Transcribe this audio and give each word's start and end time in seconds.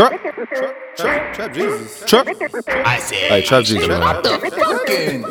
Trap, 0.00 0.18
trap, 0.22 0.96
trap, 0.96 1.34
trap 1.34 1.52
Jesus. 1.52 2.04
Trap. 2.06 2.26
I 2.68 2.98
said, 3.00 3.18
Hey, 3.18 3.42
trap 3.42 3.64
Jesus, 3.64 3.86
man. 3.86 4.00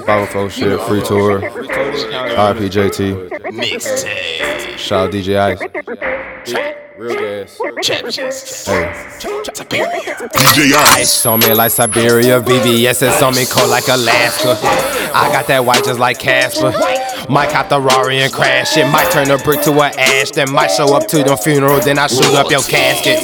Bible 0.06 0.28
folk 0.28 0.52
shit, 0.52 0.80
free 0.82 1.01
tour. 1.01 1.42
RP 1.42 2.69
JT. 2.69 3.29
mixtape. 3.50 4.77
Shout 4.77 5.08
out 5.08 5.11
DJ 5.11 5.40
Ice. 5.40 5.59
Real 7.00 7.16
gas. 7.17 7.58
Trap 7.82 8.09
Jesus. 8.11 8.68
Hey. 8.68 9.09
Siberia. 9.55 10.16
DJ 10.36 10.73
Ice. 10.73 10.97
Ice 10.99 11.25
on 11.25 11.39
me 11.39 11.54
like 11.54 11.71
Siberia, 11.71 12.39
VVS 12.39 13.23
on 13.23 13.33
me 13.33 13.45
cold 13.45 13.70
like 13.70 13.88
Alaska. 13.88 14.55
I 15.15 15.31
got 15.31 15.47
that 15.47 15.65
white 15.65 15.83
just 15.83 15.99
like 15.99 16.20
Casper. 16.20 16.73
Might 17.29 17.51
cop 17.51 17.70
the 17.70 17.79
Rari 17.79 18.20
and 18.20 18.33
crash 18.33 18.75
it. 18.75 18.89
Might 18.91 19.11
turn 19.11 19.29
a 19.31 19.38
brick 19.38 19.61
to 19.61 19.71
an 19.71 19.93
ash. 19.97 20.31
Then 20.31 20.51
might 20.51 20.71
show 20.71 20.95
up 20.95 21.07
to 21.07 21.23
the 21.23 21.38
funeral. 21.38 21.79
Then 21.79 21.99
I 21.99 22.07
shoot 22.07 22.33
up 22.33 22.49
your 22.49 22.61
casket. 22.61 23.21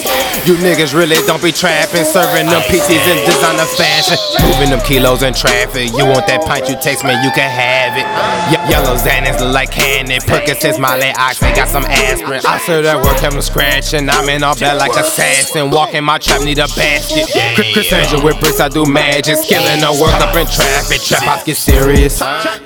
You 0.47 0.55
niggas 0.55 0.93
really 0.93 1.17
don't 1.25 1.34
be 1.41 1.51
trapping. 1.51 2.05
Serving 2.05 2.47
them 2.47 2.61
PTs 2.69 3.05
in 3.07 3.17
designer 3.25 3.65
fashion. 3.77 4.17
Moving 4.45 4.69
them 4.69 4.81
kilos 4.85 5.23
in 5.23 5.33
traffic. 5.33 5.91
You 5.95 6.05
want 6.05 6.27
that 6.27 6.43
pint, 6.45 6.67
you 6.69 6.75
text 6.81 7.03
me, 7.03 7.13
you 7.23 7.31
can 7.31 7.49
have 7.49 7.95
it. 7.97 8.05
Ye- 8.51 8.69
yellow 8.69 8.95
Xanax 8.97 9.39
like 9.53 9.71
candy. 9.71 10.17
Percocets, 10.19 10.79
Molly 10.79 11.11
Ox, 11.17 11.39
they 11.39 11.53
got 11.55 11.67
some 11.69 11.85
aspirin. 11.85 12.41
I 12.45 12.57
serve 12.59 12.83
that 12.83 13.01
work, 13.03 13.19
them 13.21 13.39
scratching. 13.41 14.09
I'm 14.09 14.27
in 14.29 14.43
all 14.43 14.55
black 14.55 14.79
like 14.79 14.95
assassin. 14.95 15.71
Walking 15.71 16.03
my 16.03 16.17
trap, 16.17 16.41
need 16.41 16.59
a 16.59 16.67
basket. 16.67 17.29
Chris- 17.55 17.85
Angel 17.95 18.21
with 18.23 18.39
bricks, 18.41 18.59
I 18.59 18.67
do 18.67 18.83
magic. 18.85 19.37
Skilling 19.37 19.79
the 19.79 19.91
work 20.01 20.13
up 20.19 20.35
in 20.35 20.47
traffic. 20.47 21.01
Trap 21.01 21.23
house 21.23 21.43
get 21.43 21.55
serious. 21.57 22.19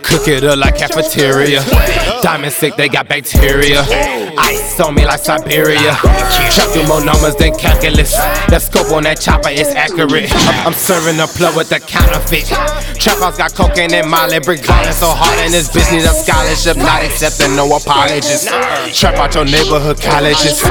Cook 0.10 0.28
it 0.28 0.44
up 0.44 0.58
like 0.58 0.76
cafeteria. 0.76 1.62
Diamond 2.24 2.52
sick, 2.52 2.76
they 2.76 2.90
got 2.90 3.08
bacteria. 3.08 3.86
Ice 4.40 4.80
on 4.80 4.96
me 4.96 5.06
like 5.06 5.20
Siberia. 5.20 5.94
Trap 6.50 6.74
do 6.74 6.82
more 6.88 7.04
numbers 7.06 7.36
than 7.36 7.54
calculus. 7.54 8.18
The 8.50 8.58
scope 8.58 8.92
on 8.92 9.04
that 9.04 9.22
chopper 9.22 9.50
is 9.50 9.68
accurate. 9.70 10.34
I'm, 10.66 10.74
serving 10.74 11.18
the 11.18 11.28
plug 11.38 11.56
with 11.56 11.70
the 11.70 11.80
counterfeit. 11.80 12.50
Trap 12.98 13.20
house 13.20 13.38
got 13.38 13.54
cocaine 13.54 13.94
and 13.94 14.10
Molly. 14.10 14.40
Balling 14.40 14.98
so 14.98 15.14
hard 15.14 15.46
in 15.46 15.52
this 15.52 15.70
business, 15.72 16.10
a 16.10 16.14
scholarship. 16.18 16.78
Not 16.78 17.06
accepting 17.06 17.56
no 17.56 17.70
apologies. 17.70 18.50
Trap 18.98 19.14
out 19.22 19.36
your 19.36 19.46
neighborhood 19.46 20.02
colleges. 20.02 20.66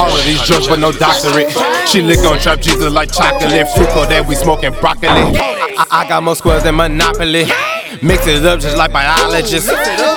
All 0.00 0.08
of 0.08 0.24
these 0.24 0.40
drugs 0.48 0.66
but 0.66 0.80
no 0.80 0.92
doctorate. 0.92 1.52
She 1.84 2.00
lick 2.00 2.24
on 2.24 2.40
trap 2.40 2.64
Jesus 2.64 2.90
like 2.90 3.12
chocolate. 3.12 3.68
Fruit 3.76 3.92
that 4.08 4.24
we 4.26 4.34
smoking 4.34 4.72
broccoli. 4.80 5.36
I, 5.76 5.84
I 5.90 6.08
got 6.08 6.22
more 6.22 6.36
squares 6.36 6.62
than 6.62 6.76
Monopoly. 6.76 7.44
Mix 8.02 8.26
it 8.26 8.44
up 8.44 8.60
just 8.60 8.76
like 8.76 8.92
biologists. 8.92 9.70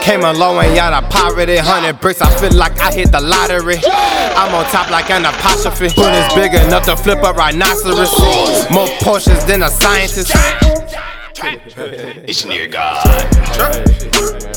Came 0.03 0.23
a 0.23 0.33
long 0.33 0.57
way 0.57 0.77
out 0.77 0.93
of 0.93 1.09
poverty. 1.09 1.57
Hundred 1.57 1.99
bricks, 1.99 2.21
I 2.21 2.29
feel 2.39 2.53
like 2.53 2.79
I 2.79 2.91
hit 2.91 3.11
the 3.11 3.19
lottery. 3.19 3.77
I'm 3.85 4.53
on 4.53 4.65
top 4.65 4.89
like 4.91 5.09
an 5.09 5.25
apostrophe. 5.25 5.89
Foot 5.89 6.13
is 6.13 6.33
big 6.33 6.53
enough 6.53 6.85
to 6.85 6.95
flip 6.95 7.23
a 7.23 7.33
rhinoceros. 7.33 8.69
More 8.69 8.87
portions 9.02 9.45
than 9.45 9.63
a 9.63 9.69
scientist. 9.69 10.31
It's 11.43 12.45
near 12.45 12.67
God. 12.67 13.07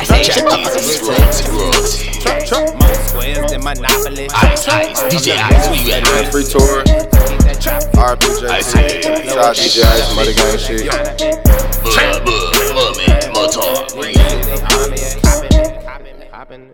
I 0.00 0.05
say 0.05 0.25
Trap 0.25 0.58
Jesus. 0.58 1.00
Royalty, 1.00 1.45
royalty. 1.50 2.77
More 2.77 2.95
squares 2.95 3.50
than 3.50 3.64
Monopoly. 3.64 4.28
Ice, 4.34 4.69
ice. 4.69 5.02
DJ 5.05 5.39
Ice, 5.39 5.69
where 5.69 5.83
you 5.83 5.92
at, 5.92 6.02
man? 6.05 6.30
Free 6.30 6.45
tour. 6.45 7.14
RP 7.65 8.61
say, 8.61 9.01
Shout 9.01 9.39
out 9.39 9.57
DJ 9.57 9.84
Ice, 9.84 10.15
Mother 10.15 10.34
Gang 10.34 10.59
shit. 10.59 10.84
man. 16.51 16.70